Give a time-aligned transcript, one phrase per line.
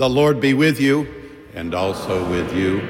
[0.00, 1.06] The Lord be with you
[1.52, 2.80] and also with you.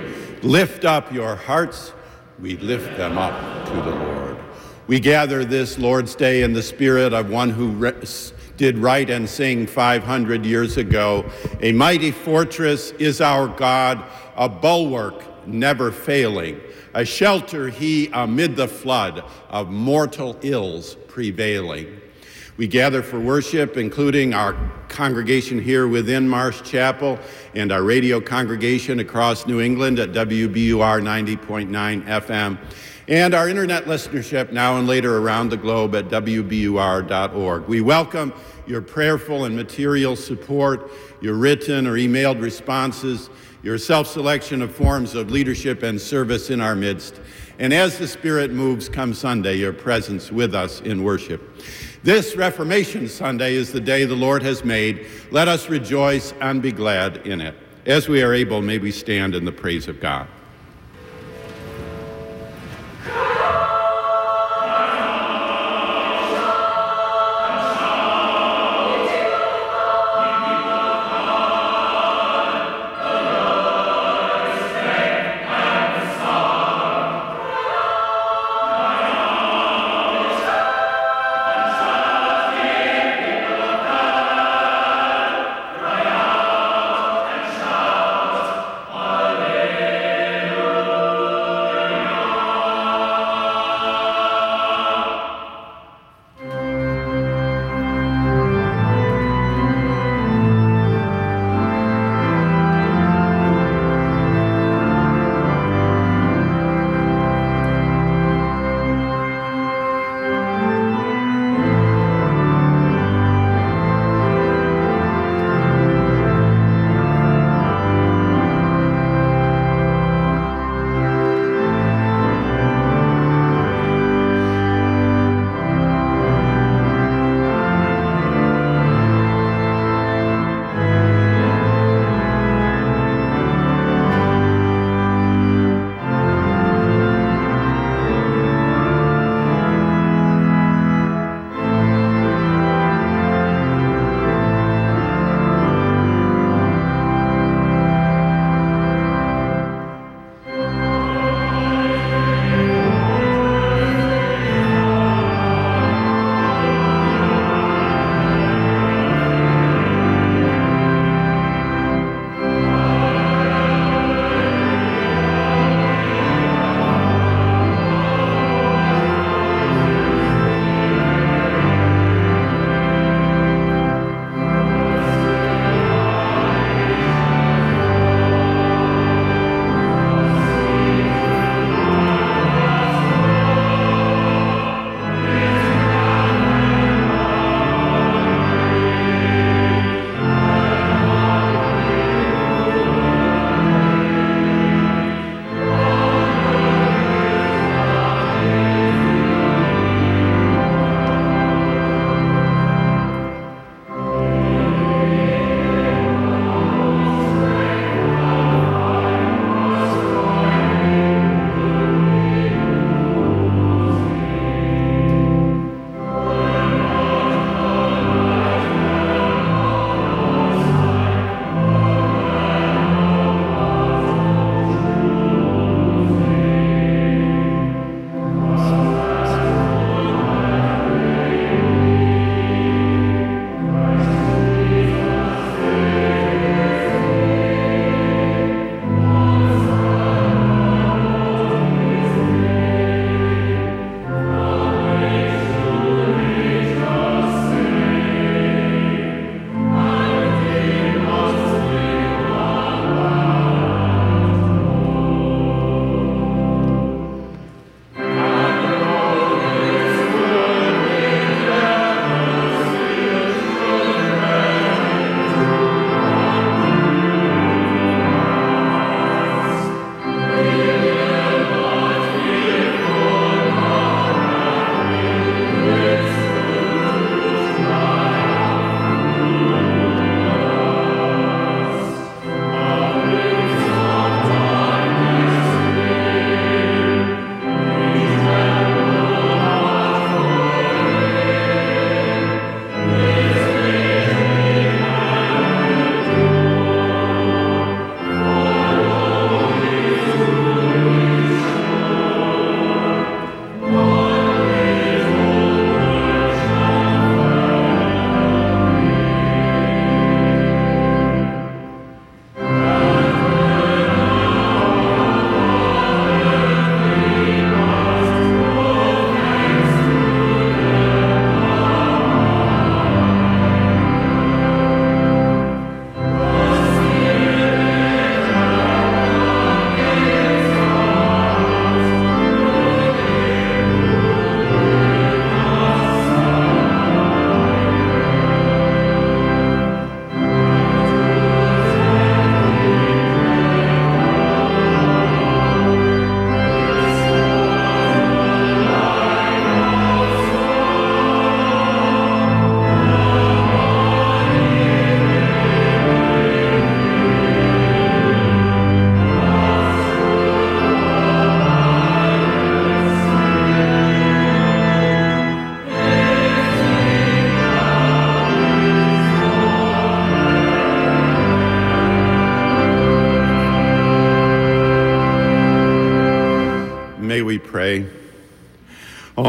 [0.42, 1.92] Lift up your hearts.
[2.38, 4.38] We lift them up to the Lord.
[4.86, 7.94] We gather this Lord's Day in the spirit of one who re-
[8.56, 11.28] did write and sing 500 years ago
[11.60, 14.04] A mighty fortress is our God,
[14.36, 16.60] a bulwark never failing,
[16.94, 22.00] a shelter he amid the flood of mortal ills prevailing.
[22.60, 24.54] We gather for worship, including our
[24.88, 27.18] congregation here within Marsh Chapel
[27.54, 32.58] and our radio congregation across New England at WBUR 90.9 FM,
[33.08, 37.66] and our internet listenership now and later around the globe at WBUR.org.
[37.66, 38.34] We welcome
[38.66, 40.90] your prayerful and material support,
[41.22, 43.30] your written or emailed responses,
[43.62, 47.22] your self selection of forms of leadership and service in our midst.
[47.58, 51.42] And as the Spirit moves come Sunday, your presence with us in worship.
[52.02, 55.06] This Reformation Sunday is the day the Lord has made.
[55.30, 57.54] Let us rejoice and be glad in it.
[57.84, 60.26] As we are able, may we stand in the praise of God.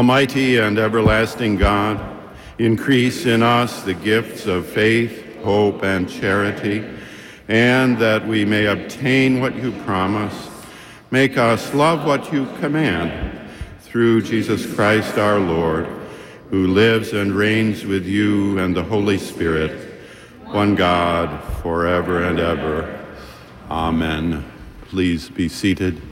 [0.02, 1.96] Almighty and everlasting God,
[2.58, 6.84] increase in us the gifts of faith, hope, and charity,
[7.46, 10.50] and that we may obtain what you promise.
[11.12, 13.48] Make us love what you command
[13.82, 15.86] through Jesus Christ our Lord,
[16.50, 20.02] who lives and reigns with you and the Holy Spirit,
[20.46, 23.06] one God, forever and ever.
[23.70, 24.44] Amen.
[24.88, 26.02] Please be seated.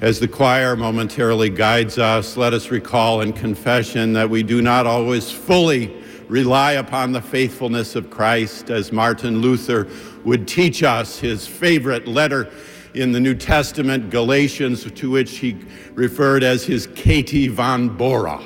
[0.00, 4.86] As the choir momentarily guides us, let us recall in confession that we do not
[4.86, 5.94] always fully
[6.28, 9.86] rely upon the faithfulness of Christ, as Martin Luther
[10.24, 12.50] would teach us, his favorite letter
[12.94, 15.56] in the New Testament, Galatians, to which he
[15.94, 18.42] referred as his Katie von Bora.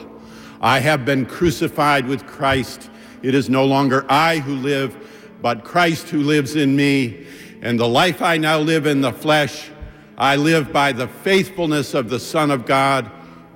[0.60, 2.90] I have been crucified with Christ.
[3.22, 4.96] It is no longer I who live,
[5.40, 7.26] but Christ who lives in me.
[7.62, 9.70] And the life I now live in the flesh,
[10.18, 13.08] I live by the faithfulness of the Son of God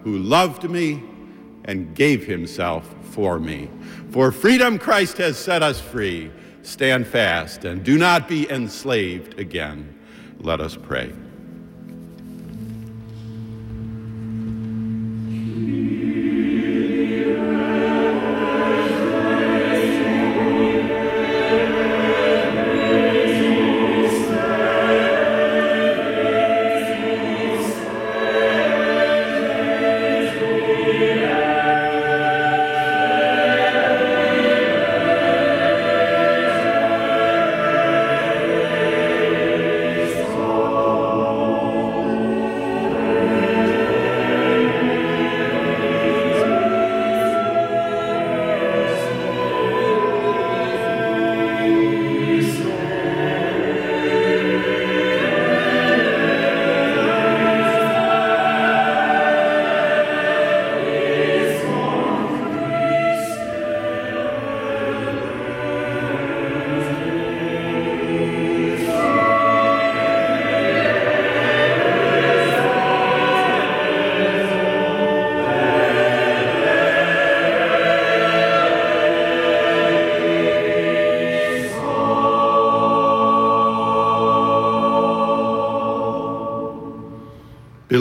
[0.04, 1.02] who loved me
[1.64, 3.68] and gave himself for me.
[4.10, 6.30] For freedom, Christ has set us free.
[6.62, 9.98] Stand fast and do not be enslaved again.
[10.38, 11.12] Let us pray.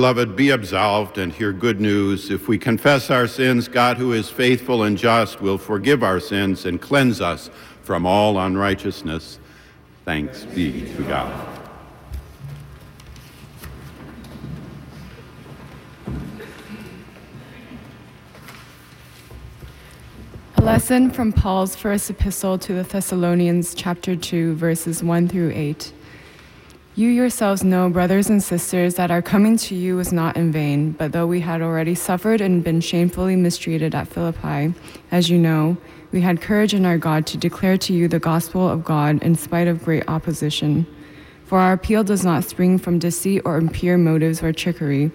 [0.02, 2.32] Beloved, be absolved and hear good news.
[2.32, 6.66] If we confess our sins, God, who is faithful and just, will forgive our sins
[6.66, 7.52] and cleanse us
[7.84, 9.38] from all unrighteousness.
[10.04, 11.60] Thanks be to God.
[20.58, 25.94] A lesson from Paul's first epistle to the Thessalonians, chapter 2, verses 1 through 8.
[27.02, 30.92] You yourselves know, brothers and sisters, that our coming to you was not in vain,
[30.92, 34.76] but though we had already suffered and been shamefully mistreated at Philippi,
[35.10, 35.78] as you know,
[36.12, 39.34] we had courage in our God to declare to you the gospel of God in
[39.34, 40.86] spite of great opposition.
[41.46, 45.10] For our appeal does not spring from deceit or impure motives or trickery,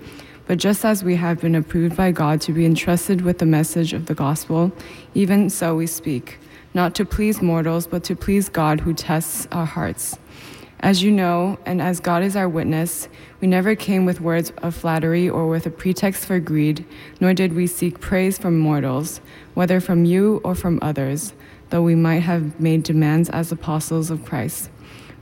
[0.48, 3.92] but just as we have been approved by God to be entrusted with the message
[3.92, 4.72] of the gospel,
[5.14, 6.40] even so we speak,
[6.74, 10.18] not to please mortals, but to please God who tests our hearts.
[10.80, 13.08] As you know, and as God is our witness,
[13.40, 16.84] we never came with words of flattery or with a pretext for greed,
[17.18, 19.20] nor did we seek praise from mortals,
[19.54, 21.32] whether from you or from others,
[21.70, 24.68] though we might have made demands as apostles of Christ.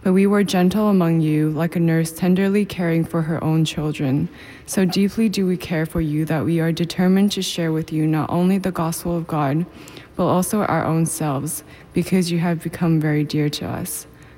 [0.03, 4.29] But we were gentle among you, like a nurse tenderly caring for her own children.
[4.67, 8.07] So deeply do we care for you that we are determined to share with you
[8.07, 9.65] not only the gospel of God,
[10.17, 14.07] but also our own selves, because you have become very dear to us.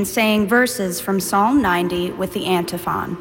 [0.00, 3.18] Me saying verses from Psalm 90 with the antiphon.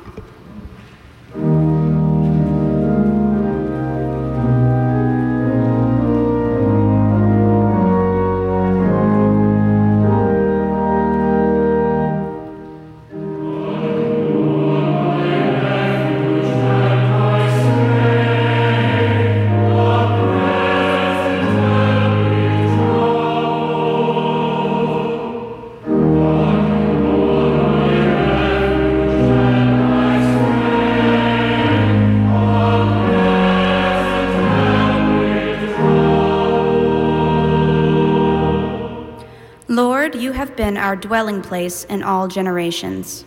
[40.70, 43.26] Been our dwelling place in all generations.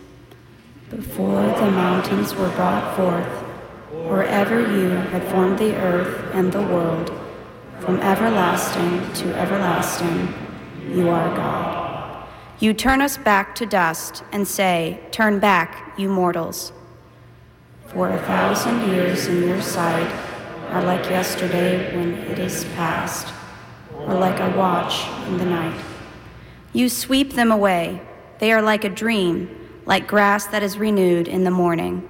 [0.89, 3.43] Before the mountains were brought forth,
[3.91, 7.11] or ever you had formed the earth and the world,
[7.81, 10.33] from everlasting to everlasting,
[10.87, 12.25] you are God.
[12.59, 16.71] You turn us back to dust and say, Turn back, you mortals.
[17.87, 20.09] For a thousand years in your sight
[20.69, 23.33] are like yesterday when it is past,
[23.97, 25.92] or like a watch in the night.
[26.73, 28.01] You sweep them away.
[28.39, 29.47] They are like a dream,
[29.85, 32.09] like grass that is renewed in the morning.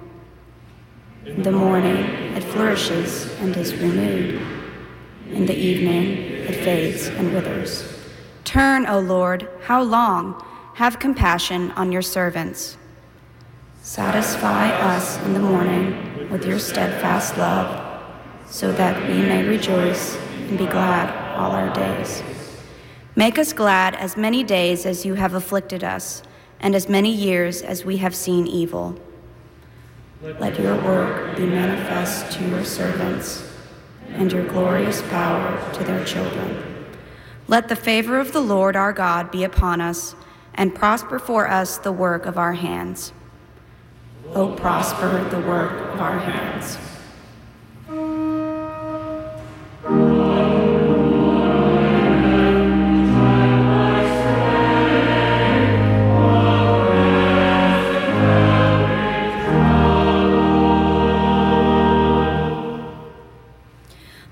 [1.26, 1.96] In the morning,
[2.34, 4.40] it flourishes and is renewed.
[5.28, 6.16] In the evening,
[6.48, 7.84] it fades and withers.
[8.44, 10.42] Turn, O Lord, how long?
[10.74, 12.76] Have compassion on your servants.
[13.82, 18.02] Satisfy us in the morning with your steadfast love,
[18.48, 22.22] so that we may rejoice and be glad all our days.
[23.16, 26.22] Make us glad as many days as you have afflicted us,
[26.58, 28.98] and as many years as we have seen evil.
[30.20, 33.48] Let your work be manifest to your servants,
[34.08, 36.60] and your glorious power to their children.
[37.46, 40.16] Let the favor of the Lord our God be upon us,
[40.54, 43.12] and prosper for us the work of our hands.
[44.34, 46.78] O prosper the work of our hands.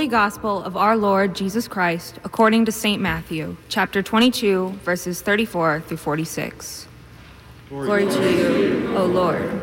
[0.00, 3.02] Holy Gospel of our Lord Jesus Christ according to St.
[3.02, 6.88] Matthew, chapter 22, verses 34 through 46.
[7.68, 9.60] Glory, to you, O Lord.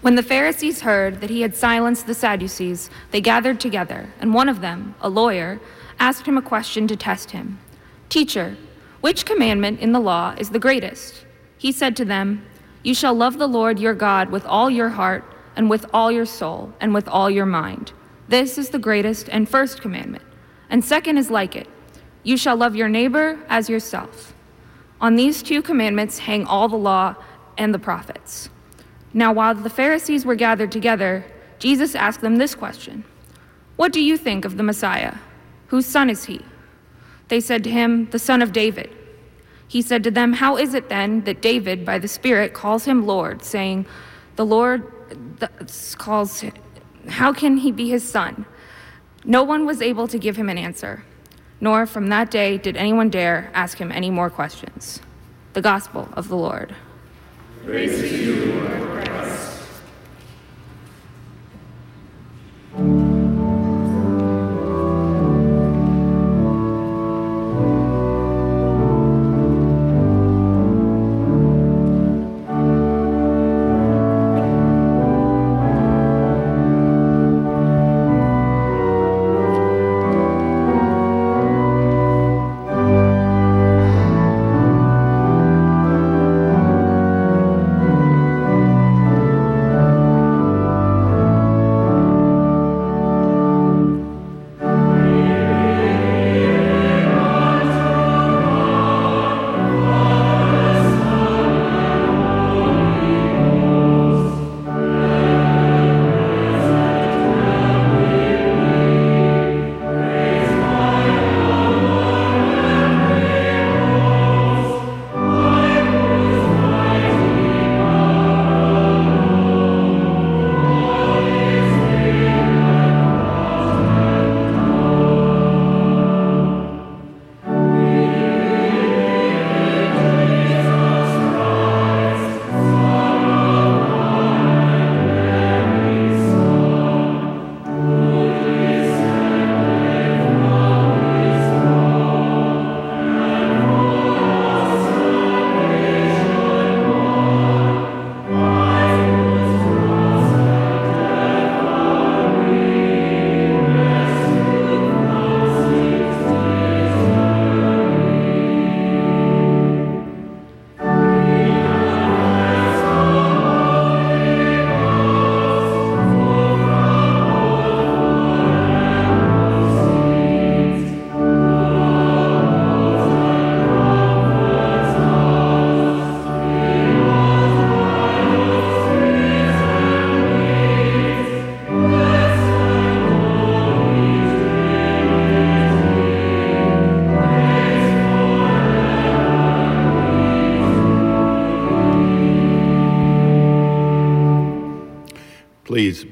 [0.00, 4.48] When the Pharisees heard that he had silenced the Sadducees, they gathered together, and one
[4.48, 5.58] of them, a lawyer,
[5.98, 7.58] asked him a question to test him
[8.08, 8.56] Teacher,
[9.00, 11.26] which commandment in the law is the greatest?
[11.58, 12.46] He said to them,
[12.84, 15.24] You shall love the Lord your God with all your heart,
[15.56, 17.92] and with all your soul, and with all your mind.
[18.28, 20.24] This is the greatest and first commandment.
[20.68, 21.68] And second is like it
[22.22, 24.34] You shall love your neighbor as yourself.
[25.00, 27.14] On these two commandments hang all the law
[27.58, 28.48] and the prophets.
[29.12, 31.24] Now, while the Pharisees were gathered together,
[31.58, 33.04] Jesus asked them this question
[33.76, 35.14] What do you think of the Messiah?
[35.68, 36.40] Whose son is he?
[37.28, 38.90] They said to him, The son of David.
[39.68, 43.06] He said to them, How is it then that David, by the Spirit, calls him
[43.06, 43.86] Lord, saying,
[44.36, 44.92] The Lord
[45.98, 46.40] calls
[47.08, 48.46] how can he be his son?
[49.24, 51.04] No one was able to give him an answer,
[51.60, 55.00] nor from that day did anyone dare ask him any more questions.
[55.52, 56.74] The Gospel of the Lord.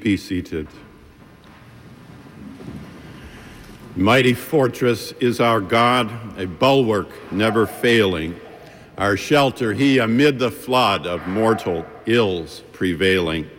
[0.05, 0.67] Be seated.
[3.95, 8.39] Mighty fortress is our God, a bulwark never failing.
[8.99, 13.49] Our shelter, he amid the flood of mortal ills prevailing.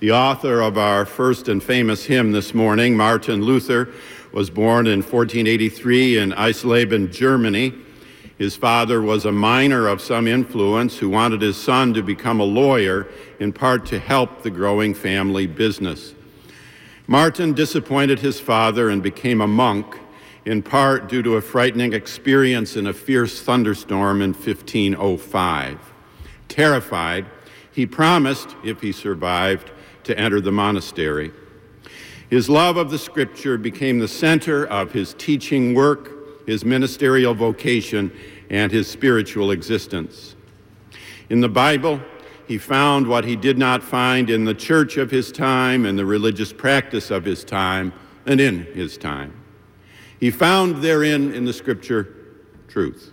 [0.00, 3.94] The author of our first and famous hymn this morning, Martin Luther,
[4.30, 7.72] was born in 1483 in Eisleben, Germany.
[8.38, 12.44] His father was a miner of some influence who wanted his son to become a
[12.44, 13.06] lawyer,
[13.38, 16.14] in part to help the growing family business.
[17.06, 19.98] Martin disappointed his father and became a monk,
[20.44, 25.78] in part due to a frightening experience in a fierce thunderstorm in 1505.
[26.48, 27.26] Terrified,
[27.70, 29.70] he promised, if he survived,
[30.02, 31.30] to enter the monastery.
[32.28, 36.13] His love of the scripture became the center of his teaching work
[36.46, 38.12] his ministerial vocation,
[38.50, 40.36] and his spiritual existence.
[41.30, 42.00] In the Bible,
[42.46, 46.04] he found what he did not find in the church of his time and the
[46.04, 47.92] religious practice of his time
[48.26, 49.32] and in his time.
[50.20, 52.14] He found therein, in the scripture,
[52.68, 53.12] truth.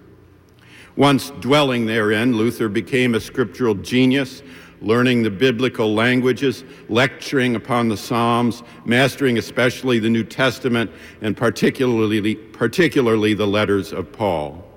[0.96, 4.44] Once dwelling therein, Luther became a scriptural genius
[4.82, 10.92] learning the biblical languages, lecturing upon the Psalms, mastering especially the New Testament,
[11.22, 14.68] and particularly, particularly the letters of Paul.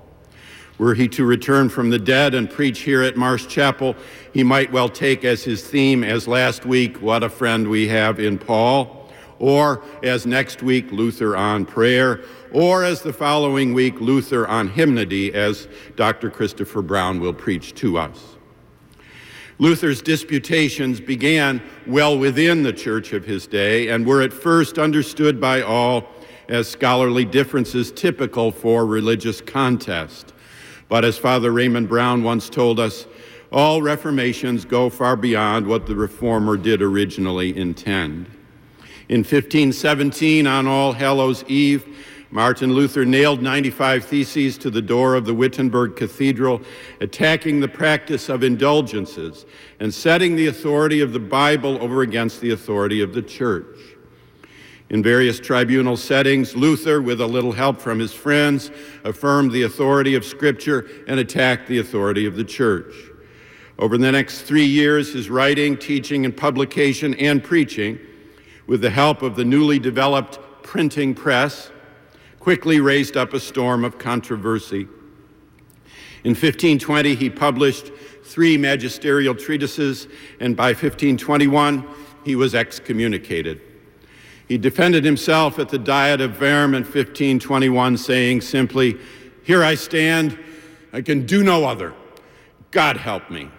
[0.77, 3.95] Were he to return from the dead and preach here at Marsh Chapel,
[4.33, 8.19] he might well take as his theme, as last week, what a friend we have
[8.19, 14.47] in Paul, or as next week, Luther on prayer, or as the following week, Luther
[14.47, 16.29] on hymnody, as Dr.
[16.29, 18.34] Christopher Brown will preach to us.
[19.57, 25.39] Luther's disputations began well within the church of his day and were at first understood
[25.39, 26.05] by all
[26.49, 30.33] as scholarly differences typical for religious contest.
[30.89, 33.07] But as Father Raymond Brown once told us,
[33.51, 38.27] all reformations go far beyond what the reformer did originally intend.
[39.07, 41.85] In 1517, on All Hallows Eve,
[42.35, 46.61] Martin Luther nailed 95 Theses to the door of the Wittenberg Cathedral,
[46.99, 49.45] attacking the practice of indulgences
[49.79, 53.77] and setting the authority of the Bible over against the authority of the church.
[54.89, 58.69] In various tribunal settings, Luther, with a little help from his friends,
[59.05, 62.93] affirmed the authority of Scripture and attacked the authority of the church.
[63.79, 67.97] Over the next three years, his writing, teaching, and publication and preaching,
[68.67, 71.71] with the help of the newly developed printing press,
[72.45, 74.81] quickly raised up a storm of controversy.
[76.23, 77.91] In 1520, he published
[78.23, 80.07] three magisterial treatises,
[80.39, 81.83] and by 1521,
[82.23, 83.59] he was excommunicated.
[84.47, 88.95] He defended himself at the Diet of Worms in 1521, saying simply,
[89.41, 90.37] Here I stand,
[90.93, 91.95] I can do no other.
[92.69, 93.49] God help me.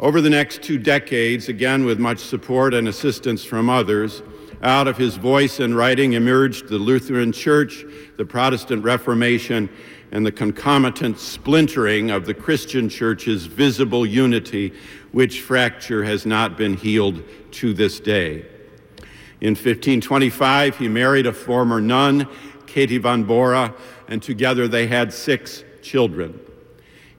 [0.00, 4.20] Over the next two decades, again with much support and assistance from others,
[4.62, 7.84] out of his voice and writing emerged the Lutheran Church,
[8.16, 9.68] the Protestant Reformation,
[10.12, 14.72] and the concomitant splintering of the Christian Church's visible unity,
[15.12, 18.44] which fracture has not been healed to this day.
[19.40, 22.28] In 1525, he married a former nun,
[22.66, 23.74] Katie von Bora,
[24.08, 26.38] and together they had six children.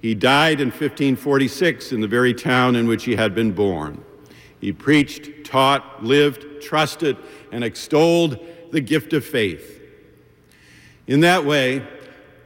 [0.02, 4.04] He died in 1546 in the very town in which he had been born.
[4.60, 7.18] He preached, taught, lived, trusted,
[7.52, 8.40] and extolled
[8.72, 9.82] the gift of faith.
[11.08, 11.86] In that way,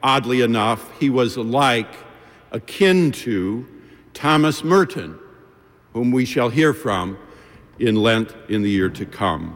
[0.01, 1.93] oddly enough, he was like,
[2.51, 3.67] akin to
[4.15, 5.19] Thomas Merton,
[5.93, 7.19] whom we shall hear from
[7.77, 9.55] in Lent in the year to come.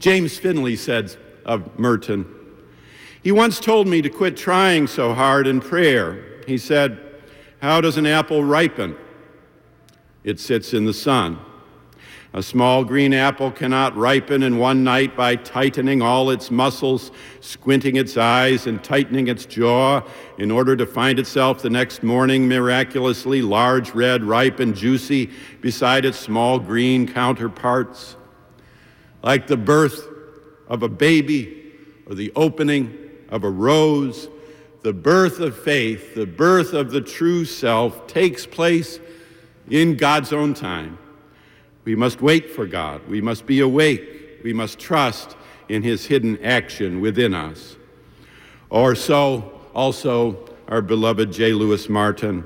[0.00, 2.26] James Finley said of Merton,
[3.22, 6.42] he once told me to quit trying so hard in prayer.
[6.48, 6.98] He said,
[7.62, 8.96] How does an apple ripen?
[10.24, 11.38] it sits in the sun.
[12.36, 17.94] A small green apple cannot ripen in one night by tightening all its muscles, squinting
[17.94, 20.02] its eyes, and tightening its jaw
[20.36, 26.04] in order to find itself the next morning miraculously large, red, ripe, and juicy beside
[26.04, 28.16] its small green counterparts.
[29.22, 30.04] Like the birth
[30.66, 31.72] of a baby
[32.06, 34.28] or the opening of a rose,
[34.82, 38.98] the birth of faith, the birth of the true self takes place
[39.70, 40.98] in God's own time.
[41.84, 43.06] We must wait for God.
[43.08, 44.40] We must be awake.
[44.42, 45.36] We must trust
[45.68, 47.76] in his hidden action within us.
[48.70, 51.52] Or so also our beloved J.
[51.52, 52.44] Louis Martyn.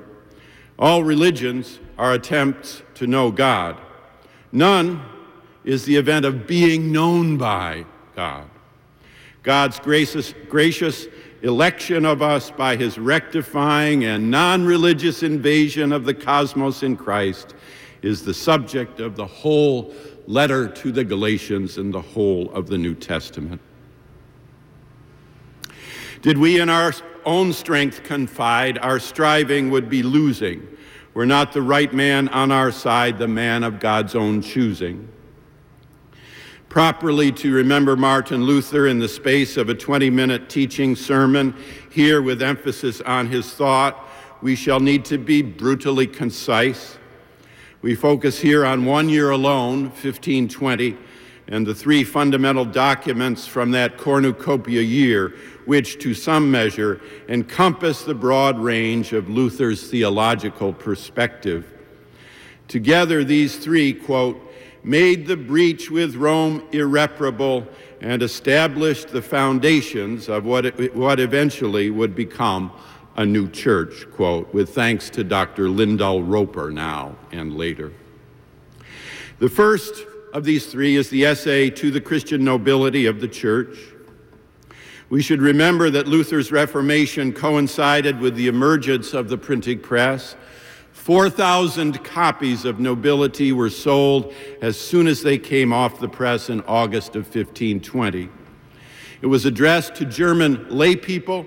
[0.79, 3.77] All religions are attempts to know God.
[4.53, 5.03] None
[5.64, 7.85] is the event of being known by
[8.16, 8.48] God.
[9.42, 11.07] God's gracious, gracious
[11.42, 17.55] election of us by his rectifying and non religious invasion of the cosmos in Christ
[18.03, 19.95] is the subject of the whole
[20.27, 23.61] letter to the Galatians and the whole of the New Testament.
[26.21, 26.93] Did we in our
[27.25, 30.67] own strength confide, our striving would be losing.
[31.15, 35.09] Were not the right man on our side, the man of God's own choosing.
[36.69, 41.55] Properly to remember Martin Luther in the space of a 20 minute teaching sermon,
[41.91, 44.09] here with emphasis on his thought,
[44.43, 46.98] we shall need to be brutally concise.
[47.81, 50.97] We focus here on one year alone, 1520,
[51.47, 58.17] and the three fundamental documents from that cornucopia year, which to some measure encompass the
[58.17, 61.73] broad range of Luther's theological perspective.
[62.67, 64.43] Together, these three, quote,
[64.83, 67.64] made the breach with Rome irreparable
[68.01, 72.73] and established the foundations of what, it, what eventually would become
[73.19, 75.69] a new church, quote, with thanks to Dr.
[75.69, 77.93] Lyndall Roper now and later.
[79.41, 83.77] The first of these three is the essay to the Christian nobility of the church.
[85.11, 90.37] We should remember that Luther's Reformation coincided with the emergence of the printing press.
[90.93, 96.61] 4,000 copies of Nobility were sold as soon as they came off the press in
[96.63, 98.29] August of 1520.
[99.23, 101.47] It was addressed to German laypeople,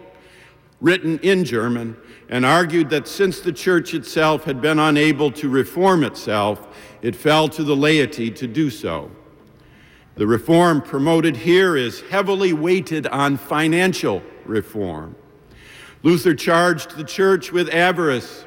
[0.82, 1.96] written in German,
[2.28, 6.68] and argued that since the church itself had been unable to reform itself,
[7.02, 9.12] it fell to the laity to do so.
[10.16, 15.16] The reform promoted here is heavily weighted on financial reform.
[16.04, 18.46] Luther charged the church with avarice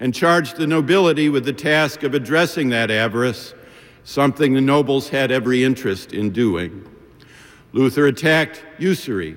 [0.00, 3.54] and charged the nobility with the task of addressing that avarice,
[4.04, 6.86] something the nobles had every interest in doing.
[7.72, 9.36] Luther attacked usury.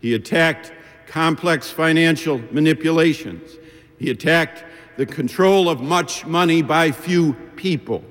[0.00, 0.72] He attacked
[1.10, 3.56] complex financial manipulations.
[3.98, 4.64] He attacked
[4.96, 8.04] the control of much money by few people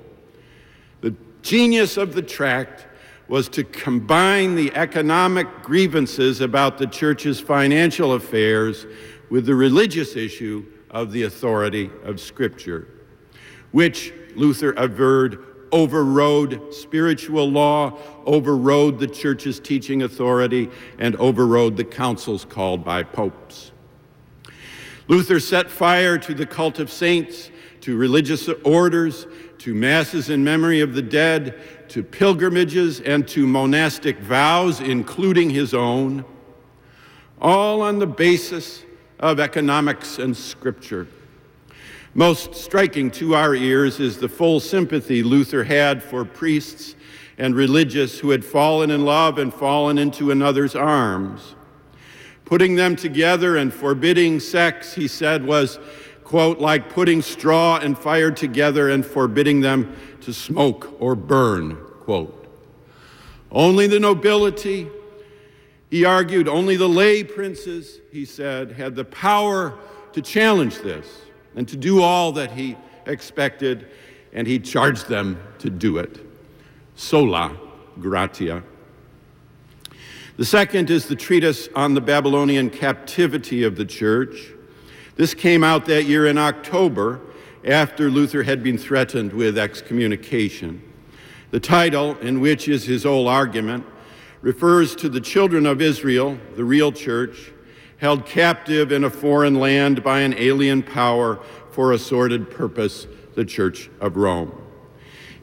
[1.00, 2.88] The genius of the tract
[3.30, 8.86] was to combine the economic grievances about the church's financial affairs
[9.30, 12.90] with the religious issue of the authority of Scripture,
[13.72, 22.46] which Luther averred overrode spiritual law, overrode the church's teaching authority, and overrode the councils
[22.46, 23.72] called by popes.
[25.08, 27.50] Luther set fire to the cult of saints,
[27.82, 29.26] to religious orders,
[29.60, 35.74] to masses in memory of the dead, to pilgrimages, and to monastic vows, including his
[35.74, 36.24] own,
[37.42, 38.84] all on the basis
[39.20, 41.08] of economics and scripture.
[42.16, 46.96] Most striking to our ears is the full sympathy Luther had for priests
[47.38, 51.56] and religious who had fallen in love and fallen into another's arms.
[52.46, 55.78] Putting them together and forbidding sex, he said, was
[56.24, 62.48] quote, like putting straw and fire together and forbidding them to smoke or burn, quote.
[63.52, 64.88] Only the nobility,
[65.92, 69.78] he argued, only the lay princes, he said, had the power
[70.14, 71.08] to challenge this
[71.56, 73.88] and to do all that he expected,
[74.34, 76.20] and he charged them to do it.
[76.96, 77.58] Sola
[78.00, 78.64] gratia.
[80.38, 84.54] The second is the treatise on the Babylonian captivity of the church.
[85.16, 87.20] This came out that year in October
[87.66, 90.82] after Luther had been threatened with excommunication.
[91.52, 93.86] The title, in which is his whole argument,
[94.42, 97.52] refers to the children of Israel, the real church,
[98.00, 101.40] held captive in a foreign land by an alien power
[101.72, 104.54] for a sordid purpose, the Church of Rome.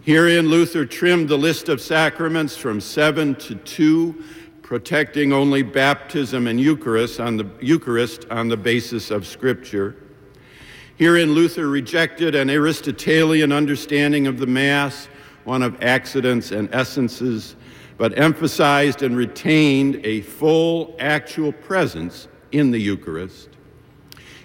[0.03, 4.25] Herein, Luther trimmed the list of sacraments from seven to two
[4.62, 9.97] protecting only baptism and Eucharist on the, Eucharist on the basis of Scripture.
[10.97, 15.09] Herein, Luther rejected an Aristotelian understanding of the Mass,
[15.45, 17.55] one of accidents and essences,
[17.99, 23.49] but emphasized and retained a full actual presence in the Eucharist.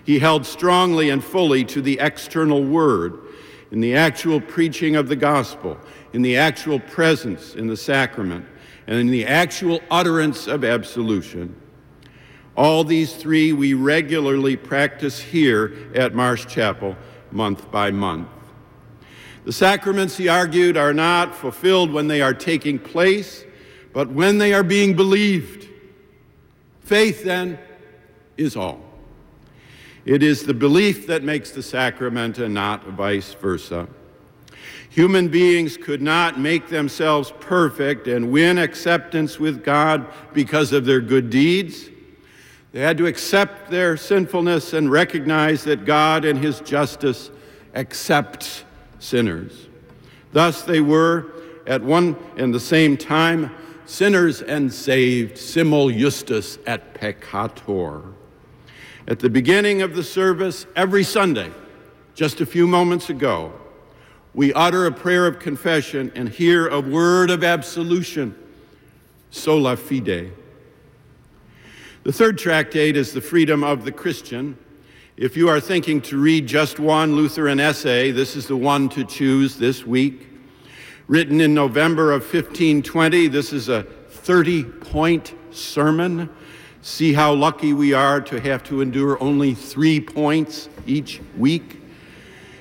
[0.03, 3.19] He held strongly and fully to the external word
[3.71, 5.77] in the actual preaching of the gospel,
[6.13, 8.45] in the actual presence in the sacrament,
[8.87, 11.55] and in the actual utterance of absolution.
[12.57, 16.97] All these three we regularly practice here at Marsh Chapel
[17.31, 18.27] month by month.
[19.45, 23.43] The sacraments, he argued, are not fulfilled when they are taking place,
[23.93, 25.67] but when they are being believed.
[26.81, 27.57] Faith, then,
[28.41, 28.81] is all.
[30.03, 33.87] It is the belief that makes the sacrament and not vice versa.
[34.89, 40.99] Human beings could not make themselves perfect and win acceptance with God because of their
[40.99, 41.89] good deeds.
[42.73, 47.29] They had to accept their sinfulness and recognize that God, in His justice,
[47.75, 48.63] accepts
[48.99, 49.67] sinners.
[50.33, 51.31] Thus they were
[51.67, 53.51] at one and the same time
[53.85, 58.13] sinners and saved, simul justus et peccator.
[59.07, 61.51] At the beginning of the service, every Sunday,
[62.13, 63.51] just a few moments ago,
[64.33, 68.35] we utter a prayer of confession and hear a word of absolution,
[69.31, 70.31] sola fide.
[72.03, 74.57] The third tractate is The Freedom of the Christian.
[75.17, 79.03] If you are thinking to read just one Lutheran essay, this is the one to
[79.03, 80.29] choose this week.
[81.07, 86.29] Written in November of 1520, this is a 30 point sermon.
[86.81, 91.79] See how lucky we are to have to endure only three points each week.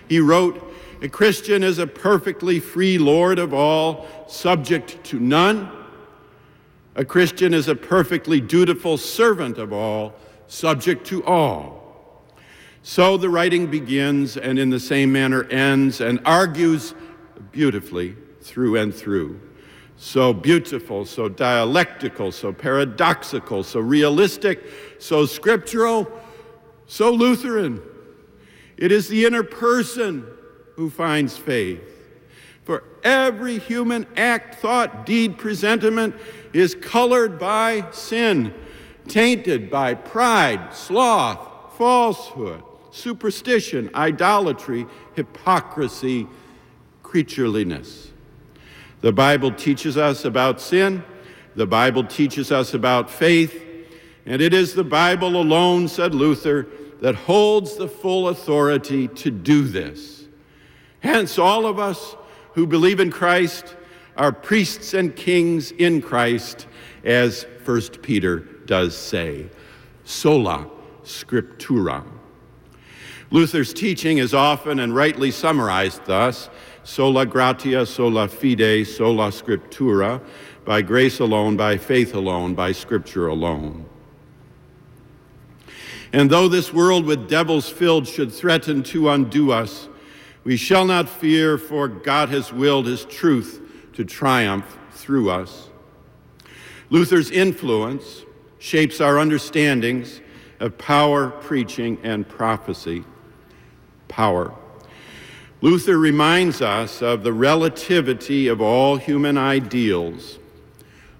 [0.09, 5.70] He wrote, A Christian is a perfectly free Lord of all, subject to none.
[6.96, 10.14] A Christian is a perfectly dutiful servant of all,
[10.48, 12.24] subject to all.
[12.83, 16.94] So the writing begins and in the same manner ends and argues
[17.52, 19.40] beautifully through and through.
[20.03, 24.65] So beautiful, so dialectical, so paradoxical, so realistic,
[24.99, 26.11] so scriptural,
[26.87, 27.83] so Lutheran.
[28.79, 30.27] It is the inner person
[30.77, 31.83] who finds faith.
[32.65, 36.15] For every human act, thought, deed, presentiment
[36.55, 38.55] is colored by sin,
[39.07, 46.27] tainted by pride, sloth, falsehood, superstition, idolatry, hypocrisy,
[47.03, 48.10] creatureliness.
[49.01, 51.03] The Bible teaches us about sin,
[51.57, 53.63] the Bible teaches us about faith,
[54.27, 56.67] and it is the Bible alone, said Luther,
[57.01, 60.27] that holds the full authority to do this.
[61.01, 62.15] Hence, all of us
[62.53, 63.75] who believe in Christ
[64.17, 66.67] are priests and kings in Christ,
[67.03, 69.48] as 1 Peter does say.
[70.05, 70.69] Sola
[71.05, 72.05] Scriptura.
[73.31, 76.51] Luther's teaching is often and rightly summarized thus
[76.83, 80.22] sola gratia, sola fide, sola scriptura,
[80.64, 83.87] by grace alone, by faith alone, by scripture alone.
[86.12, 89.88] And though this world with devils filled should threaten to undo us,
[90.42, 93.60] we shall not fear, for God has willed his truth
[93.94, 95.68] to triumph through us.
[96.88, 98.24] Luther's influence
[98.58, 100.20] shapes our understandings
[100.58, 103.04] of power, preaching, and prophecy.
[104.08, 104.54] Power.
[105.63, 110.38] Luther reminds us of the relativity of all human ideals.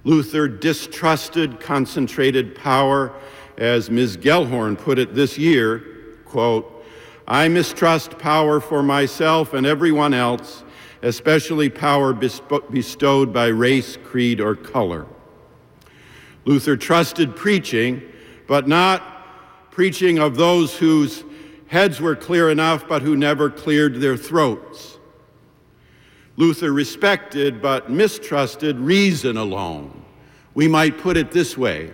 [0.05, 3.13] Luther distrusted concentrated power,
[3.59, 4.17] as Ms.
[4.17, 5.85] Gellhorn put it this year,
[6.25, 6.85] quote,
[7.29, 10.65] I mistrust power for myself and everyone else,
[11.03, 15.07] especially power bestowed by race, creed, or color.
[16.47, 18.03] Luther trusted preaching,
[18.47, 21.25] but not preaching of those whose
[21.71, 24.99] heads were clear enough, but who never cleared their throats.
[26.37, 30.05] Luther respected but mistrusted reason alone.
[30.53, 31.93] We might put it this way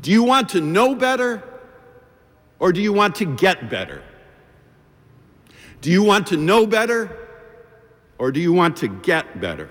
[0.00, 1.42] Do you want to know better
[2.58, 4.02] or do you want to get better?
[5.82, 7.14] Do you want to know better
[8.16, 9.68] or do you want to get better?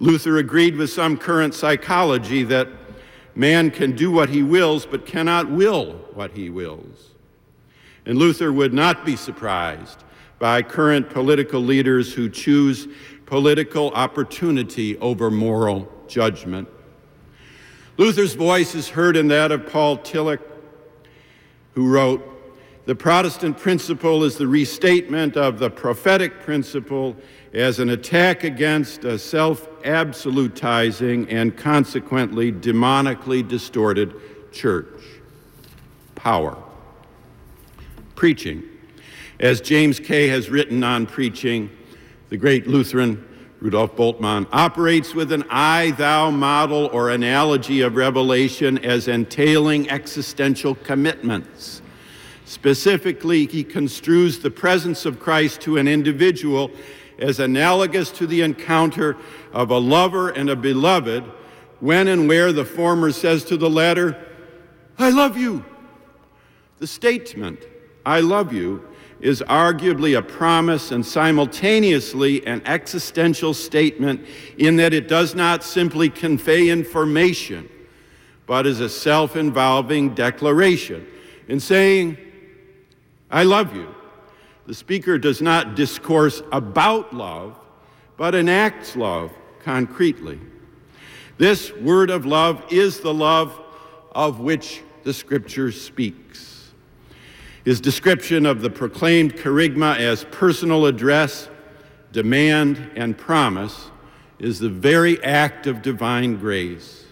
[0.00, 2.68] Luther agreed with some current psychology that
[3.34, 7.10] Man can do what he wills, but cannot will what he wills.
[8.04, 10.02] And Luther would not be surprised
[10.38, 12.88] by current political leaders who choose
[13.26, 16.68] political opportunity over moral judgment.
[17.96, 20.40] Luther's voice is heard in that of Paul Tillich,
[21.74, 22.22] who wrote,
[22.84, 27.16] The Protestant principle is the restatement of the prophetic principle
[27.54, 34.14] as an attack against a self absolutizing and consequently demonically distorted
[34.52, 35.15] church.
[36.16, 36.58] Power.
[38.16, 38.64] Preaching.
[39.38, 41.70] As James Kay has written on preaching,
[42.30, 43.24] the great Lutheran
[43.60, 50.74] Rudolf Bultmann operates with an I thou model or analogy of revelation as entailing existential
[50.74, 51.82] commitments.
[52.44, 56.70] Specifically, he construes the presence of Christ to an individual
[57.18, 59.16] as analogous to the encounter
[59.52, 61.24] of a lover and a beloved
[61.80, 64.16] when and where the former says to the latter,
[64.98, 65.64] I love you.
[66.78, 67.60] The statement,
[68.04, 68.86] I love you,
[69.20, 74.26] is arguably a promise and simultaneously an existential statement
[74.58, 77.68] in that it does not simply convey information,
[78.46, 81.06] but is a self involving declaration.
[81.48, 82.18] In saying,
[83.30, 83.94] I love you,
[84.66, 87.58] the speaker does not discourse about love,
[88.16, 90.38] but enacts love concretely.
[91.38, 93.60] This word of love is the love
[94.12, 96.45] of which the scripture speaks.
[97.66, 101.48] His description of the proclaimed kerygma as personal address,
[102.12, 103.90] demand, and promise
[104.38, 107.06] is the very act of divine grace.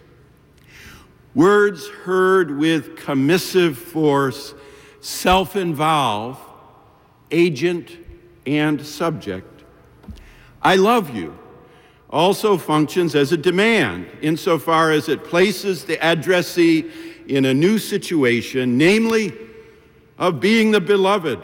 [1.34, 4.55] Words heard with commissive force
[5.00, 6.40] self involve
[7.32, 7.90] agent
[8.46, 9.64] and subject.
[10.62, 11.36] I love you
[12.11, 16.88] also functions as a demand insofar as it places the addressee
[17.26, 19.32] in a new situation, namely
[20.18, 21.42] of being the beloved,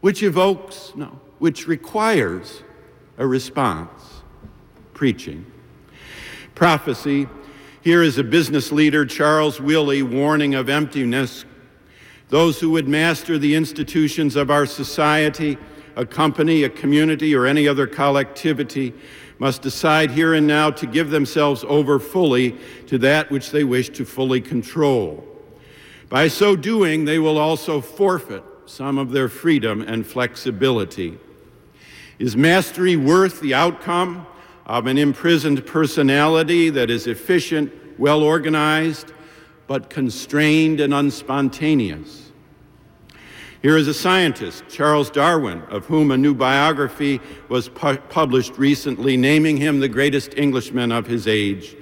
[0.00, 2.62] which evokes, no, which requires
[3.18, 4.22] a response
[4.94, 5.44] preaching.
[6.54, 7.28] Prophecy.
[7.82, 11.44] Here is a business leader, Charles Willey, warning of emptiness.
[12.30, 15.56] Those who would master the institutions of our society
[15.96, 18.92] a company, a community, or any other collectivity
[19.38, 23.88] must decide here and now to give themselves over fully to that which they wish
[23.88, 25.26] to fully control.
[26.08, 31.18] By so doing, they will also forfeit some of their freedom and flexibility.
[32.18, 34.26] Is mastery worth the outcome
[34.64, 39.12] of an imprisoned personality that is efficient, well organized,
[39.66, 42.22] but constrained and unspontaneous?
[43.62, 49.16] Here is a scientist, Charles Darwin, of whom a new biography was pu- published recently,
[49.16, 51.76] naming him the greatest Englishman of his age.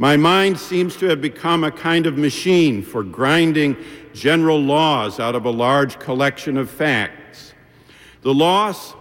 [0.00, 3.76] My mind seems to have become a kind of machine for grinding
[4.14, 7.52] general laws out of a large collection of facts.
[8.22, 8.94] The loss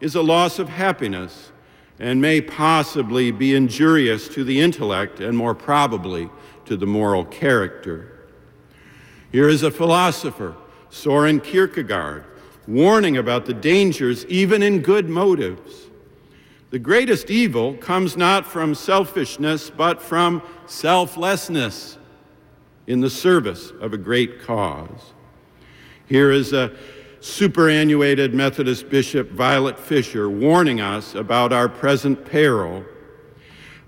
[0.00, 1.52] is a loss of happiness
[2.00, 6.28] and may possibly be injurious to the intellect and more probably
[6.64, 8.26] to the moral character.
[9.30, 10.56] Here is a philosopher
[10.88, 12.24] Soren Kierkegaard,
[12.66, 15.89] warning about the dangers even in good motives.
[16.70, 21.98] The greatest evil comes not from selfishness, but from selflessness
[22.86, 25.12] in the service of a great cause.
[26.06, 26.72] Here is a
[27.18, 32.84] superannuated Methodist Bishop Violet Fisher warning us about our present peril.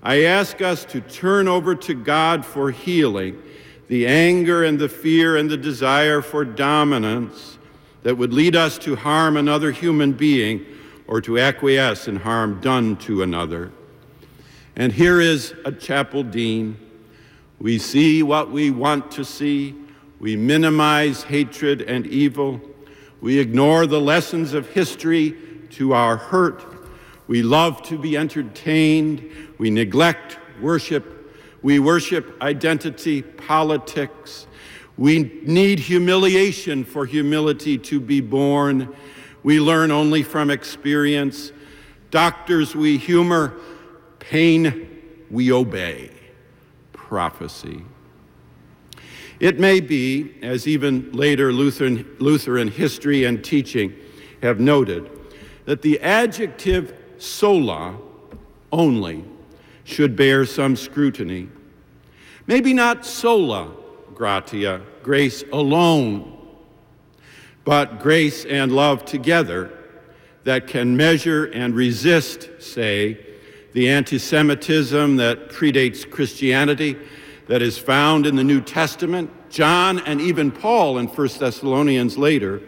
[0.03, 3.41] I ask us to turn over to God for healing
[3.87, 7.57] the anger and the fear and the desire for dominance
[8.03, 10.65] that would lead us to harm another human being
[11.13, 13.71] or to acquiesce in harm done to another.
[14.75, 16.75] And here is a chapel dean.
[17.59, 19.75] We see what we want to see.
[20.19, 22.59] We minimize hatred and evil.
[23.21, 25.37] We ignore the lessons of history
[25.73, 26.65] to our hurt.
[27.27, 29.23] We love to be entertained.
[29.59, 31.29] We neglect worship
[31.61, 34.47] we worship identity politics.
[34.97, 38.95] We need humiliation for humility to be born.
[39.43, 41.51] We learn only from experience.
[42.11, 43.53] Doctors, we humor.
[44.19, 44.89] Pain,
[45.29, 46.11] we obey.
[46.93, 47.83] Prophecy.
[49.39, 53.93] It may be, as even later Lutheran, Lutheran history and teaching
[54.41, 55.09] have noted,
[55.65, 57.97] that the adjective sola
[58.71, 59.25] only
[59.83, 61.49] should bear some scrutiny.
[62.47, 63.71] Maybe not sola
[64.13, 66.42] gratia, grace alone,
[67.65, 69.71] but grace and love together
[70.43, 73.17] that can measure and resist, say,
[73.71, 76.97] the anti Semitism that predates Christianity,
[77.47, 82.61] that is found in the New Testament, John and even Paul in 1 Thessalonians later,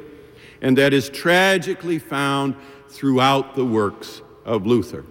[0.61, 2.55] and that is tragically found
[2.89, 5.05] throughout the works of Luther.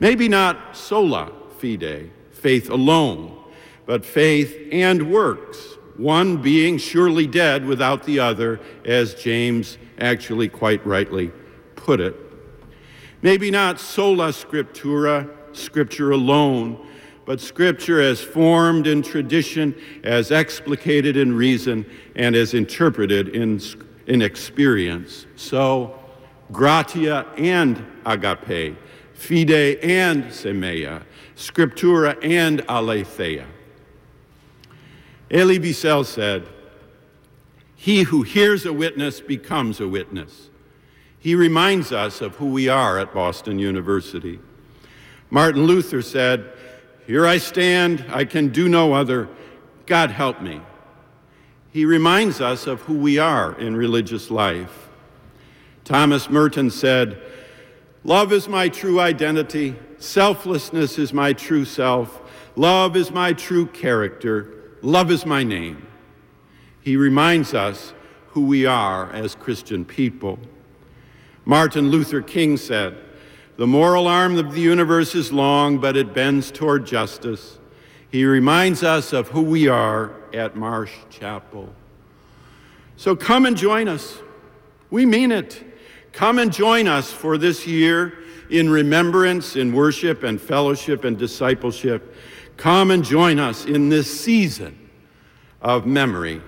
[0.00, 3.36] Maybe not sola fide, faith alone,
[3.86, 10.84] but faith and works, one being surely dead without the other, as James actually quite
[10.86, 11.30] rightly
[11.76, 12.16] put it.
[13.20, 16.86] Maybe not sola scriptura, scripture alone,
[17.26, 21.84] but scripture as formed in tradition, as explicated in reason,
[22.16, 23.60] and as interpreted in,
[24.06, 25.26] in experience.
[25.36, 25.98] So,
[26.52, 28.78] gratia and agape
[29.18, 31.02] fide and semeia,
[31.36, 33.46] scriptura and aletheia.
[35.30, 36.46] Elie Wiesel said,
[37.76, 40.48] He who hears a witness becomes a witness.
[41.18, 44.38] He reminds us of who we are at Boston University.
[45.30, 46.50] Martin Luther said,
[47.06, 49.28] Here I stand, I can do no other.
[49.84, 50.60] God help me.
[51.70, 54.88] He reminds us of who we are in religious life.
[55.84, 57.20] Thomas Merton said,
[58.04, 59.76] Love is my true identity.
[59.98, 62.22] Selflessness is my true self.
[62.56, 64.57] Love is my true character.
[64.82, 65.86] Love is my name.
[66.80, 67.92] He reminds us
[68.28, 70.38] who we are as Christian people.
[71.44, 72.96] Martin Luther King said,
[73.56, 77.58] The moral arm of the universe is long, but it bends toward justice.
[78.10, 81.74] He reminds us of who we are at Marsh Chapel.
[82.96, 84.18] So come and join us.
[84.90, 85.64] We mean it.
[86.12, 88.18] Come and join us for this year
[88.50, 92.14] in remembrance, in worship and fellowship and discipleship.
[92.58, 94.90] Come and join us in this season
[95.62, 96.42] of memory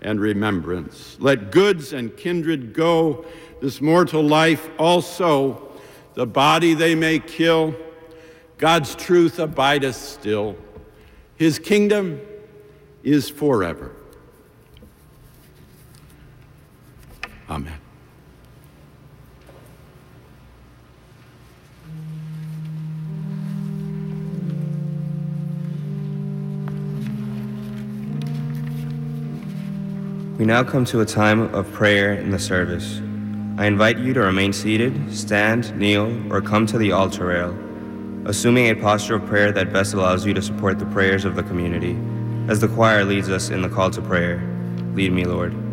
[0.00, 1.16] and remembrance.
[1.18, 3.26] Let goods and kindred go,
[3.60, 5.72] this mortal life also,
[6.14, 7.74] the body they may kill.
[8.58, 10.56] God's truth abideth still.
[11.34, 12.20] His kingdom
[13.02, 13.90] is forever.
[17.50, 17.85] Amen.
[30.38, 33.00] We now come to a time of prayer in the service.
[33.56, 37.56] I invite you to remain seated, stand, kneel, or come to the altar rail,
[38.26, 41.42] assuming a posture of prayer that best allows you to support the prayers of the
[41.42, 41.96] community.
[42.50, 44.36] As the choir leads us in the call to prayer,
[44.92, 45.65] lead me, Lord.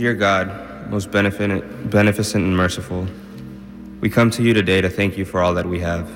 [0.00, 3.06] Dear God, most beneficent, beneficent and merciful,
[4.00, 6.08] we come to you today to thank you for all that we have,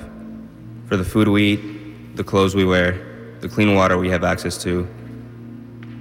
[0.87, 4.57] for the food we eat, the clothes we wear, the clean water we have access
[4.63, 4.87] to,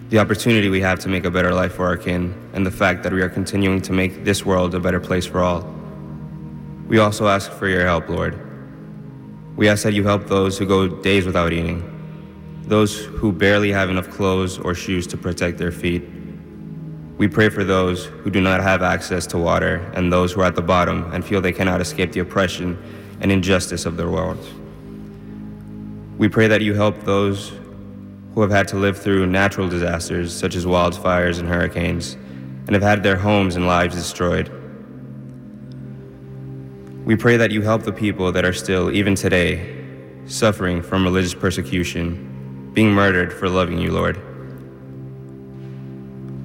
[0.09, 3.03] the opportunity we have to make a better life for our kin, and the fact
[3.03, 5.71] that we are continuing to make this world a better place for all.
[6.89, 8.35] We also ask for your help, Lord.
[9.59, 11.83] We ask that you help those who go days without eating,
[12.63, 16.14] those who barely have enough clothes or shoes to protect their feet
[17.17, 20.47] we pray for those who do not have access to water and those who are
[20.47, 22.77] at the bottom and feel they cannot escape the oppression
[23.21, 24.45] and injustice of their world.
[26.19, 27.53] We pray that you help those
[28.35, 32.15] who have had to live through natural disasters such as wildfires and hurricanes
[32.67, 34.51] and have had their homes and lives destroyed.
[37.05, 39.85] We pray that you help the people that are still, even today,
[40.27, 44.21] suffering from religious persecution, being murdered for loving you, Lord.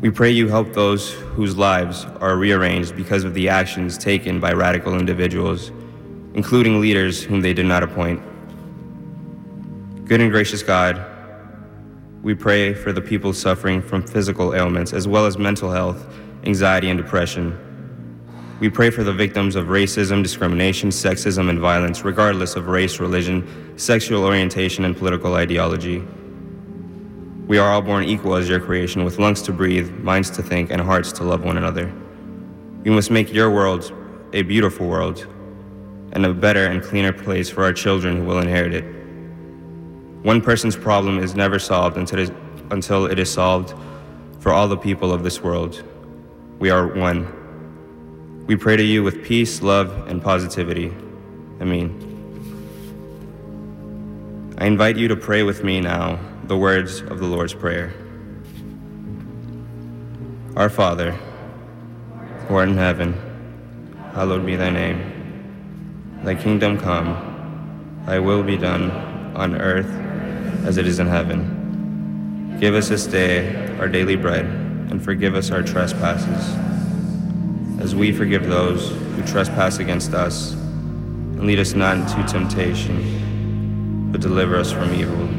[0.02, 4.54] We pray you help those whose lives are rearranged because of the actions taken by
[4.54, 5.72] radical individuals,
[6.36, 8.22] including leaders whom they did not appoint.
[10.06, 11.06] Good and gracious God,
[12.24, 16.08] we pray for the people suffering from physical ailments as well as mental health,
[16.46, 17.60] anxiety, and depression.
[18.62, 23.78] We pray for the victims of racism, discrimination, sexism, and violence, regardless of race, religion,
[23.78, 26.06] sexual orientation, and political ideology.
[27.50, 30.70] We are all born equal as your creation, with lungs to breathe, minds to think,
[30.70, 31.92] and hearts to love one another.
[32.84, 33.92] We must make your world
[34.34, 35.26] a beautiful world
[36.12, 38.84] and a better and cleaner place for our children who will inherit it.
[40.22, 42.32] One person's problem is never solved until it is,
[42.70, 43.74] until it is solved
[44.42, 45.84] for all the people of this world.
[46.60, 48.46] We are one.
[48.46, 50.94] We pray to you with peace, love, and positivity.
[51.60, 52.06] Amen.
[54.60, 56.20] I invite you to pray with me now
[56.50, 57.94] the words of the Lord's Prayer.
[60.56, 63.14] Our Father, who art in heaven,
[64.16, 66.18] hallowed be thy name.
[66.24, 68.90] Thy kingdom come, thy will be done
[69.36, 69.86] on earth
[70.66, 72.58] as it is in heaven.
[72.60, 76.56] Give us this day our daily bread, and forgive us our trespasses,
[77.80, 80.54] as we forgive those who trespass against us.
[80.54, 85.39] And lead us not into temptation, but deliver us from evil.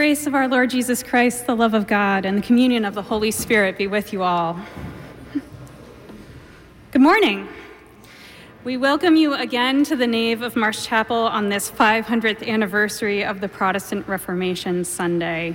[0.00, 3.02] Grace of our Lord Jesus Christ, the love of God, and the communion of the
[3.02, 4.58] Holy Spirit be with you all.
[6.90, 7.46] Good morning.
[8.64, 13.42] We welcome you again to the nave of Marsh Chapel on this 500th anniversary of
[13.42, 15.54] the Protestant Reformation Sunday.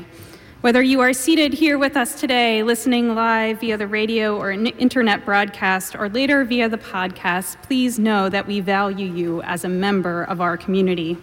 [0.62, 4.68] Whether you are seated here with us today, listening live via the radio or an
[4.68, 9.70] internet broadcast, or later via the podcast, please know that we value you as a
[9.70, 11.18] member of our community.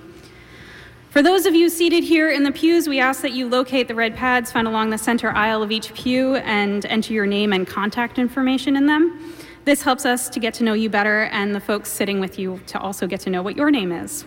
[1.12, 3.94] For those of you seated here in the pews, we ask that you locate the
[3.94, 7.66] red pads found along the center aisle of each pew and enter your name and
[7.66, 9.36] contact information in them.
[9.66, 12.62] This helps us to get to know you better and the folks sitting with you
[12.68, 14.24] to also get to know what your name is.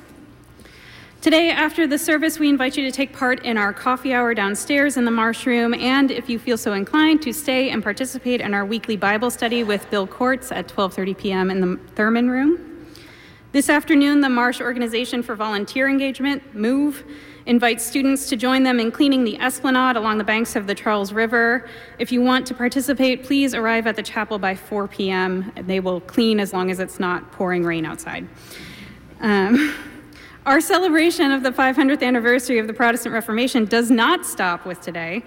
[1.21, 4.95] Today, after the service, we invite you to take part in our coffee hour downstairs
[4.95, 8.53] in the Marsh Room, and if you feel so inclined, to stay and participate in
[8.53, 11.49] our weekly Bible study with Bill Courts at 12:30 p.m.
[11.49, 12.74] in the Thurman Room.
[13.55, 17.05] This afternoon, the Marsh Organization for Volunteer Engagement, MOVE,
[17.45, 21.13] invites students to join them in cleaning the esplanade along the banks of the Charles
[21.13, 21.65] River.
[21.97, 25.53] If you want to participate, please arrive at the chapel by 4 p.m.
[25.55, 28.27] They will clean as long as it's not pouring rain outside.
[29.21, 29.73] Um,
[30.45, 35.23] our celebration of the 500th anniversary of the Protestant Reformation does not stop with today.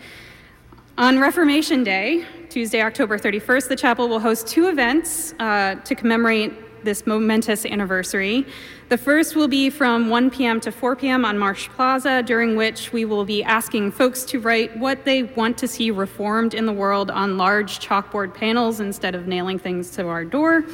[0.98, 6.67] On Reformation Day, Tuesday, October 31st, the chapel will host two events uh, to commemorate
[6.88, 8.46] this momentous anniversary.
[8.88, 10.58] The first will be from 1 p.m.
[10.60, 11.22] to 4 p.m.
[11.26, 15.58] on Marsh Plaza, during which we will be asking folks to write what they want
[15.58, 20.08] to see reformed in the world on large chalkboard panels instead of nailing things to
[20.08, 20.64] our door.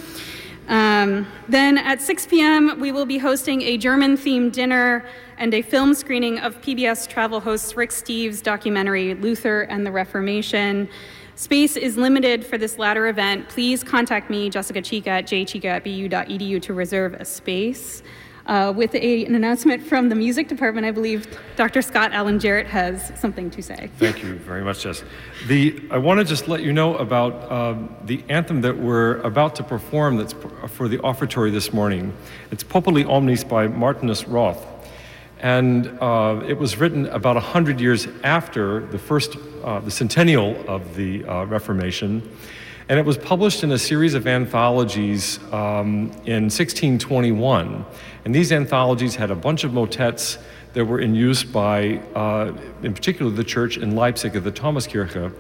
[0.69, 5.05] Um, then at 6 p.m., we will be hosting a German themed dinner
[5.37, 10.89] and a film screening of PBS travel host Rick Steves' documentary Luther and the Reformation.
[11.37, 13.49] Space is limited for this latter event.
[13.49, 18.03] Please contact me, Jessica Chica, at jchica at bu.edu to reserve a space.
[18.47, 21.27] Uh, with a, an announcement from the music department, I believe
[21.57, 21.81] Dr.
[21.81, 23.89] Scott Allen Jarrett has something to say.
[23.99, 25.03] Thank you very much, Jess.
[25.47, 27.75] The, I want to just let you know about uh,
[28.05, 30.35] the anthem that we're about to perform that's
[30.69, 32.15] for the offertory this morning.
[32.51, 34.74] It's Populi Omnes by Martinus Roth.
[35.45, 40.97] And uh, it was written about 100 years after the first, uh, the centennial of
[40.97, 42.27] the uh, Reformation.
[42.89, 47.85] And it was published in a series of anthologies um, in 1621.
[48.25, 50.39] And these anthologies had a bunch of motets
[50.73, 55.31] that were in use by, uh, in particular, the church in Leipzig at the Thomaskirche.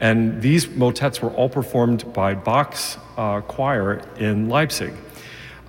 [0.00, 4.92] And these motets were all performed by Bach's uh, choir in Leipzig.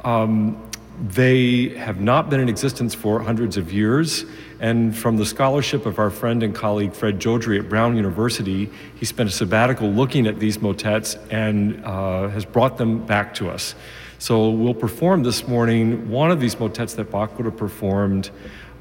[0.04, 0.66] Um,
[1.00, 4.26] they have not been in existence for hundreds of years.
[4.60, 9.06] And from the scholarship of our friend and colleague Fred Jodrey at Brown University, he
[9.06, 13.76] spent a sabbatical looking at these motets and uh, has brought them back to us.
[14.18, 18.32] So we'll perform this morning one of these motets that Bach would have performed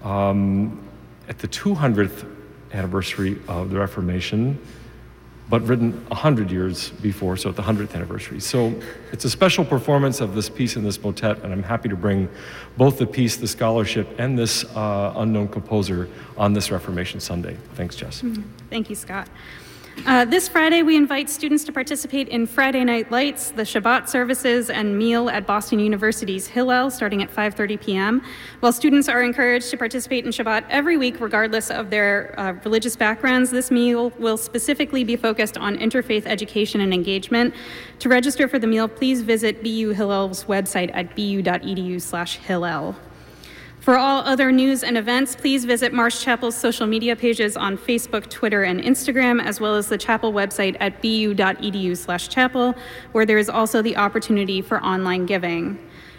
[0.02, 0.82] um,
[1.28, 2.26] at the 200th
[2.72, 4.58] anniversary of the Reformation
[5.48, 8.40] but written 100 years before, so at the 100th anniversary.
[8.40, 8.74] So
[9.12, 12.28] it's a special performance of this piece in this motet, and I'm happy to bring
[12.76, 17.56] both the piece, the scholarship, and this uh, unknown composer on this Reformation Sunday.
[17.74, 18.22] Thanks, Jess.
[18.22, 18.42] Mm-hmm.
[18.70, 19.28] Thank you, Scott.
[20.04, 24.68] Uh, this Friday, we invite students to participate in Friday Night Lights, the Shabbat services,
[24.68, 28.22] and meal at Boston University's Hillel, starting at 5:30 p.m.
[28.60, 32.94] While students are encouraged to participate in Shabbat every week, regardless of their uh, religious
[32.94, 37.54] backgrounds, this meal will specifically be focused on interfaith education and engagement.
[38.00, 42.96] To register for the meal, please visit BU Hillel's website at bu.edu/hillel.
[43.86, 48.28] For all other news and events, please visit Marsh Chapel's social media pages on Facebook,
[48.28, 52.74] Twitter, and Instagram, as well as the chapel website at bu.edu/chapel,
[53.12, 55.78] where there is also the opportunity for online giving.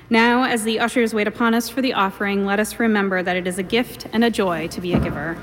[0.10, 3.46] Now, as the ushers wait upon us for the offering, let us remember that it
[3.46, 5.38] is a gift and a joy to be a giver.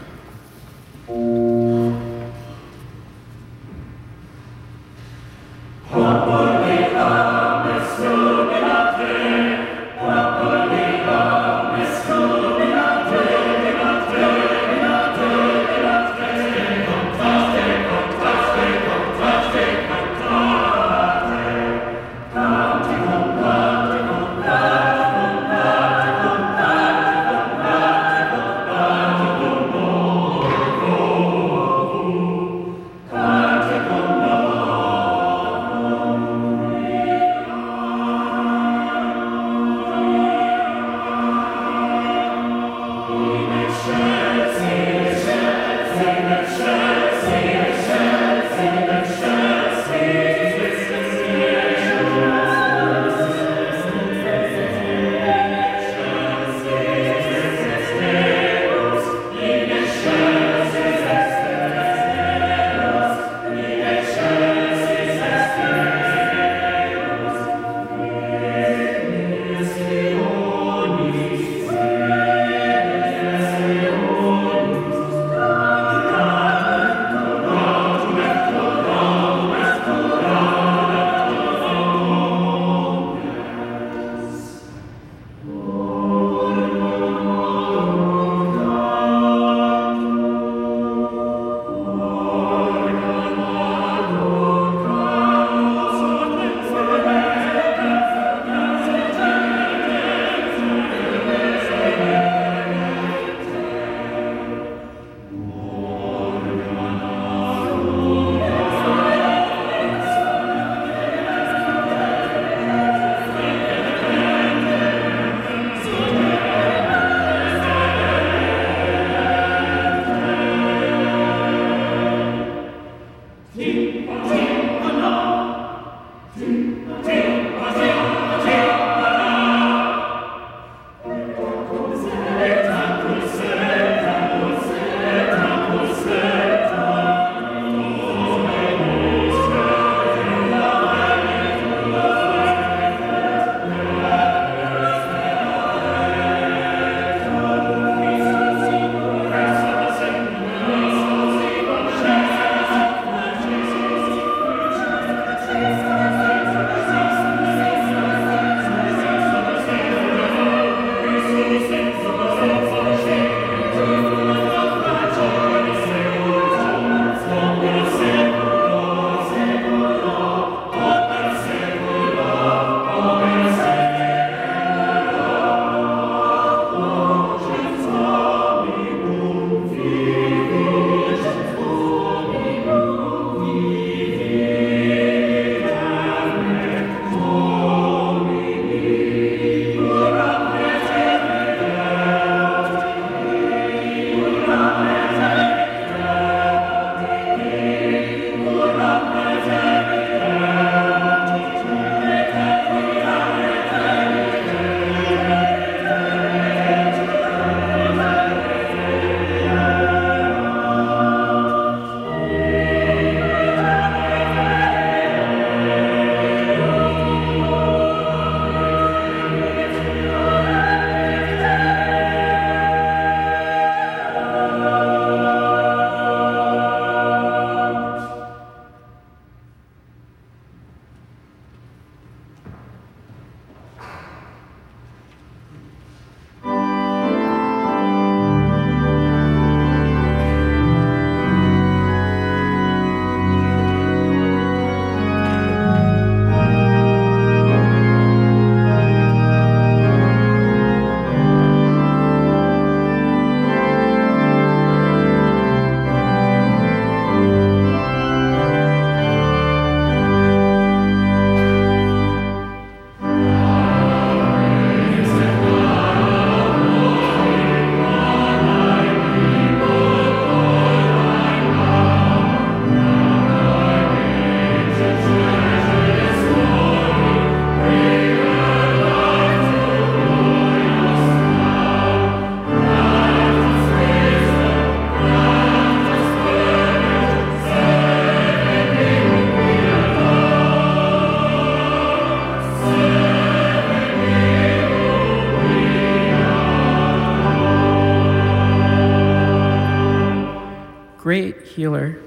[301.54, 301.98] Healer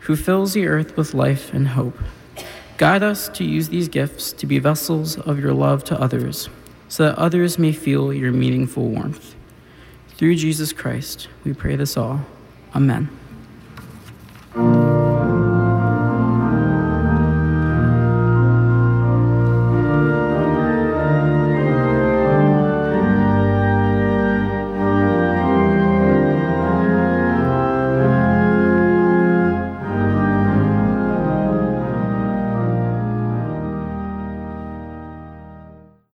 [0.00, 1.98] who fills the earth with life and hope.
[2.76, 6.48] Guide us to use these gifts to be vessels of your love to others,
[6.88, 9.34] so that others may feel your meaningful warmth.
[10.16, 12.20] Through Jesus Christ, we pray this all.
[12.74, 13.08] Amen.